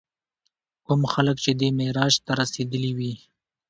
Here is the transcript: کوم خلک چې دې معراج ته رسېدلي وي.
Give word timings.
کوم 0.85 1.01
خلک 1.13 1.37
چې 1.43 1.51
دې 1.59 1.69
معراج 1.77 2.13
ته 2.25 2.31
رسېدلي 2.41 2.91
وي. 2.97 3.13